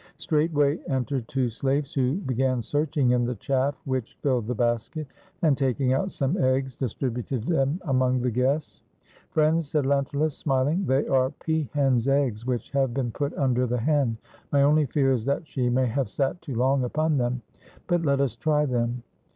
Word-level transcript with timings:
Straightway 0.17 0.79
en 0.87 1.05
tered 1.05 1.27
two 1.27 1.51
slaves, 1.51 1.93
who 1.93 2.15
began 2.15 2.63
searching 2.63 3.11
in 3.11 3.23
the 3.23 3.35
chaff 3.35 3.79
which 3.85 4.17
filled 4.23 4.47
the 4.47 4.55
basket, 4.55 5.05
and 5.43 5.55
taking 5.55 5.93
out 5.93 6.09
some 6.11 6.37
eggs, 6.37 6.75
distributed 6.75 7.43
them 7.43 7.79
among 7.85 8.19
the 8.19 8.31
guests." 8.31 8.81
Friends," 9.33 9.67
said 9.69 9.85
Lentulus, 9.85 10.41
smil 10.41 10.71
ing, 10.71 10.85
"they 10.87 11.05
are 11.07 11.29
pea 11.29 11.69
hen's 11.75 12.07
eggs, 12.07 12.47
which 12.47 12.71
have 12.71 12.95
been 12.95 13.11
put 13.11 13.31
under 13.37 13.67
the 13.67 13.77
hen; 13.79 14.17
my 14.51 14.63
only 14.63 14.87
fear 14.87 15.11
is 15.11 15.23
that 15.25 15.47
she 15.47 15.69
may 15.69 15.85
have 15.85 16.09
sat 16.09 16.41
too 16.41 16.55
long 16.55 16.83
upon 16.83 17.19
them; 17.19 17.43
but 17.85 18.01
let 18.03 18.19
us 18.21 18.35
try 18.35 18.65
them." 18.65 19.03